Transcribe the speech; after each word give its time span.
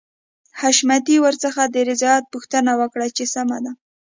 حشمتي 0.59 1.15
ورڅخه 1.25 1.63
د 1.69 1.75
رضايت 1.89 2.23
پوښتنه 2.33 2.71
وکړه 2.81 3.07
چې 3.17 3.23
سمه 3.33 3.57
ده. 3.63 3.71